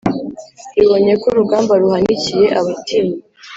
[0.81, 3.17] Ibonye ko urugamba ruhanikiye abatinyi,